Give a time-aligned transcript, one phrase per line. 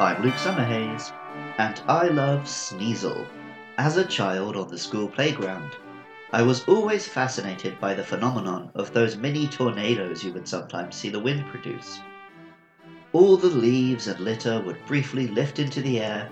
[0.00, 1.10] I'm Luke Summerhays,
[1.58, 3.26] and I love Sneasel.
[3.78, 5.72] As a child on the school playground,
[6.32, 11.08] I was always fascinated by the phenomenon of those mini tornadoes you would sometimes see
[11.08, 11.98] the wind produce.
[13.12, 16.30] All the leaves and litter would briefly lift into the air,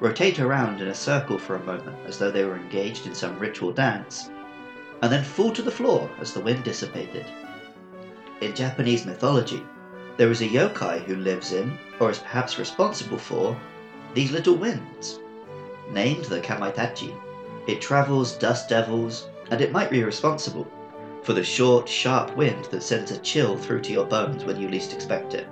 [0.00, 3.38] rotate around in a circle for a moment as though they were engaged in some
[3.38, 4.30] ritual dance,
[5.02, 7.26] and then fall to the floor as the wind dissipated.
[8.40, 9.62] In Japanese mythology,
[10.16, 13.56] there is a yokai who lives in, or is perhaps responsible for,
[14.14, 15.18] these little winds.
[15.90, 17.14] Named the Kamaitachi,
[17.66, 20.66] it travels dust devils, and it might be responsible
[21.22, 24.68] for the short, sharp wind that sends a chill through to your bones when you
[24.68, 25.46] least expect it.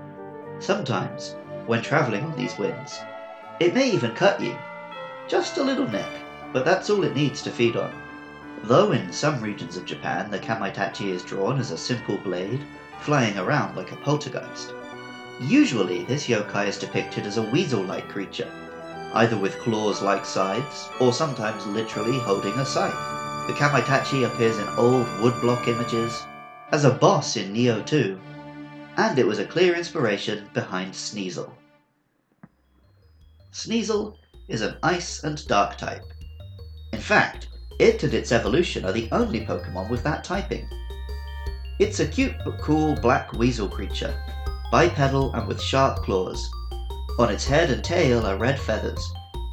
[0.58, 2.98] Sometimes, when traveling on these winds,
[3.60, 4.56] it may even cut you.
[5.28, 6.10] Just a little nick,
[6.52, 7.92] but that's all it needs to feed on.
[8.64, 12.60] Though in some regions of Japan the Kamaitachi is drawn as a simple blade,
[13.02, 14.74] flying around like a poltergeist.
[15.40, 18.50] Usually, this yokai is depicted as a weasel like creature,
[19.14, 23.46] either with claws like sides, or sometimes literally holding a scythe.
[23.46, 26.24] The Kamaitachi appears in old woodblock images,
[26.72, 28.20] as a boss in Nioh 2,
[28.96, 31.50] and it was a clear inspiration behind Sneasel.
[33.52, 34.16] Sneasel
[34.48, 36.04] is an ice and dark type.
[36.92, 40.68] In fact, it and its evolution are the only Pokemon with that typing.
[41.80, 44.14] It's a cute but cool black weasel creature,
[44.70, 46.50] bipedal and with sharp claws.
[47.18, 49.02] On its head and tail are red feathers,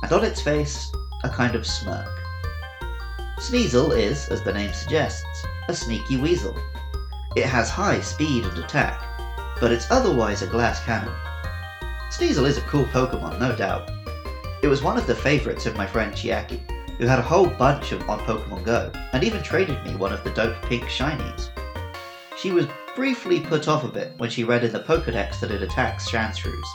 [0.04, 0.92] and on its face,
[1.24, 2.10] a kind of smirk.
[3.40, 6.54] Sneasel is, as the name suggests, a sneaky weasel.
[7.38, 9.02] It has high speed and attack,
[9.62, 11.16] but it's otherwise a glass cannon.
[12.10, 13.90] Sneasel is a cool Pokemon, no doubt.
[14.62, 16.60] It was one of the favourites of my friend Chiaki,
[16.98, 20.26] who had a whole bunch of on Pokemon Go, and even traded me one of
[20.26, 21.52] the dope pink shinies.
[22.38, 25.64] She was briefly put off a bit when she read in the Pokedex that it
[25.64, 26.68] attacks Sandshrews.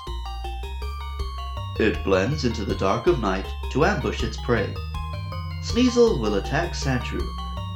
[1.78, 4.74] It blends into the dark of night to ambush its prey.
[5.62, 7.24] Sneasel will attack Sandshrew,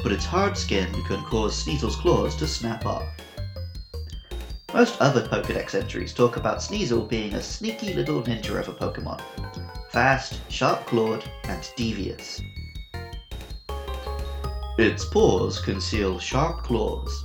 [0.02, 3.04] but its hard skin can cause Sneasel's claws to snap off.
[4.74, 9.22] Most other Pokedex entries talk about Sneasel being a sneaky little ninja of a Pokemon.
[9.90, 12.42] Fast, sharp clawed, and devious.
[14.76, 17.24] Its paws conceal sharp claws,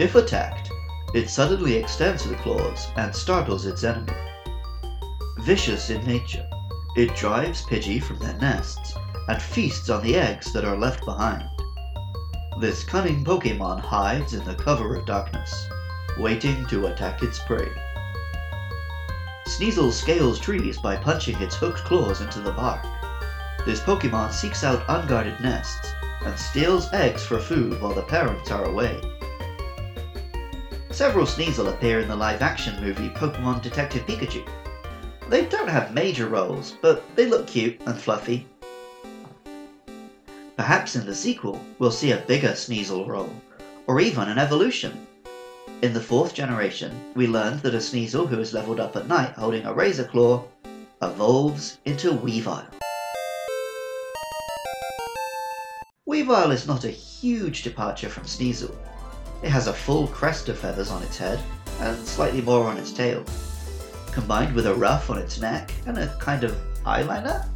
[0.00, 0.72] if attacked,
[1.12, 4.14] it suddenly extends the claws and startles its enemy.
[5.40, 6.48] Vicious in nature,
[6.96, 8.94] it drives Pidgey from their nests
[9.28, 11.44] and feasts on the eggs that are left behind.
[12.60, 15.68] This cunning Pokemon hides in the cover of darkness,
[16.18, 17.68] waiting to attack its prey.
[19.46, 22.86] Sneasel scales trees by punching its hooked claws into the bark.
[23.66, 25.92] This Pokemon seeks out unguarded nests
[26.24, 28.98] and steals eggs for food while the parents are away.
[31.00, 34.46] Several Sneasel appear in the live action movie Pokemon Detective Pikachu.
[35.30, 38.46] They don't have major roles, but they look cute and fluffy.
[40.58, 43.34] Perhaps in the sequel, we'll see a bigger Sneasel role,
[43.86, 45.06] or even an evolution.
[45.80, 49.32] In the fourth generation, we learned that a Sneasel who is leveled up at night
[49.32, 50.44] holding a Razor Claw
[51.00, 52.66] evolves into Weavile.
[56.06, 58.76] Weavile is not a huge departure from Sneasel,
[59.42, 61.40] it has a full crest of feathers on its head,
[61.80, 63.24] and slightly more on its tail.
[64.12, 67.46] Combined with a ruff on its neck and a kind of eyeliner,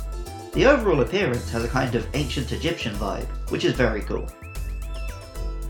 [0.53, 4.27] the overall appearance has a kind of ancient Egyptian vibe, which is very cool.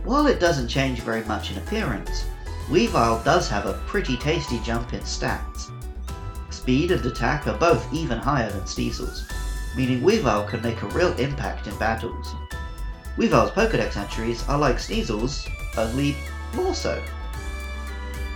[0.04, 2.26] While it doesn't change very much in appearance,
[2.68, 5.70] Weavile does have a pretty tasty jump in stats.
[6.50, 9.26] Speed and attack are both even higher than Sneasel's,
[9.76, 12.34] meaning Weavile can make a real impact in battles.
[13.16, 16.16] Weavile's Pokedex entries are like Sneasel's, only
[16.54, 17.02] more so.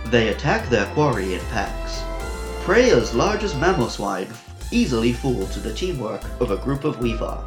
[0.05, 2.03] They attack their quarry in packs.
[2.63, 4.33] Prey as large as Mamoswine
[4.71, 7.43] easily fall to the teamwork of a group of Weavile.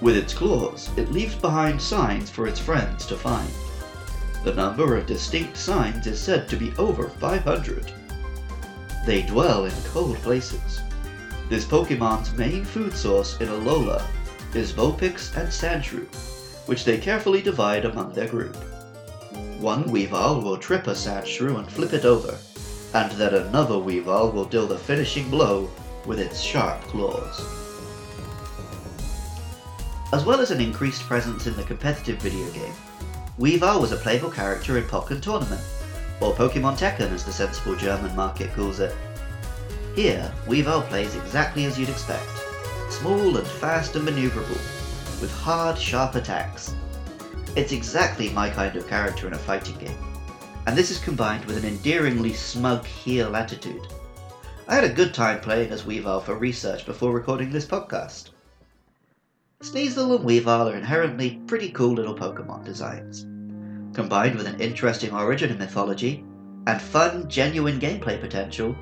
[0.00, 3.48] With its claws, it leaves behind signs for its friends to find.
[4.44, 7.92] The number of distinct signs is said to be over 500.
[9.06, 10.80] They dwell in cold places.
[11.48, 14.04] This Pokemon's main food source in Alola
[14.54, 16.06] is Vulpix and Sandshrew,
[16.66, 18.56] which they carefully divide among their group.
[19.62, 22.36] One Weavile will trip a Sandshrew and flip it over,
[22.94, 25.70] and then another Weavile will deal the finishing blow
[26.04, 27.46] with its sharp claws.
[30.12, 32.74] As well as an increased presence in the competitive video game,
[33.38, 35.62] Weavile was a playable character in Pokken Tournament,
[36.20, 38.92] or Pokemon Tekken as the sensible German market calls it.
[39.94, 42.28] Here, Weavile plays exactly as you'd expect,
[42.90, 44.60] small and fast and maneuverable,
[45.20, 46.74] with hard, sharp attacks,
[47.54, 49.98] it's exactly my kind of character in a fighting game,
[50.66, 53.86] and this is combined with an endearingly smug heel attitude.
[54.68, 58.30] I had a good time playing as Weavile for research before recording this podcast.
[59.60, 63.26] Sneasel and Weavile are inherently pretty cool little Pokemon designs.
[63.94, 66.24] Combined with an interesting origin and mythology,
[66.66, 68.74] and fun, genuine gameplay potential,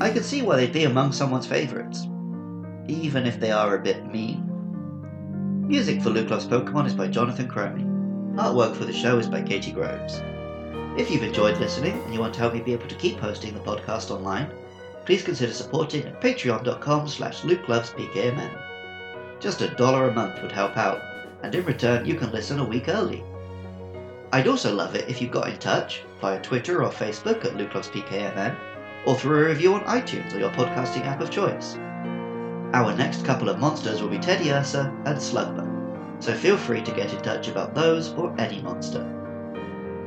[0.00, 2.06] I can see why they'd be among someone's favourites,
[2.88, 4.50] even if they are a bit mean.
[5.68, 7.93] Music for Loves Pokemon is by Jonathan Cromie.
[8.36, 10.20] Artwork for the show is by Katie Groves.
[10.98, 13.54] If you've enjoyed listening and you want to help me be able to keep hosting
[13.54, 14.50] the podcast online,
[15.04, 18.60] please consider supporting at patreon.com slash lukelovespkmn.
[19.38, 21.00] Just a dollar a month would help out,
[21.44, 23.22] and in return you can listen a week early.
[24.32, 28.56] I'd also love it if you got in touch via Twitter or Facebook at lukelovespkmn,
[29.06, 31.76] or through a review on iTunes or your podcasting app of choice.
[32.74, 35.63] Our next couple of monsters will be Teddiursa and Slugma,
[36.24, 39.04] so feel free to get in touch about those or any monster.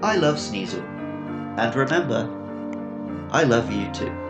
[0.01, 0.83] I love Sneasel,
[1.59, 2.27] and remember,
[3.29, 4.26] I love you too.